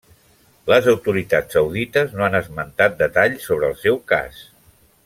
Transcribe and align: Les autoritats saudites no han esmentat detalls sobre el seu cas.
Les 0.71 0.87
autoritats 0.93 1.53
saudites 1.57 2.17
no 2.17 2.27
han 2.29 2.39
esmentat 2.41 2.99
detalls 3.05 3.47
sobre 3.51 3.71
el 3.73 3.79
seu 3.87 4.05
cas. 4.15 4.43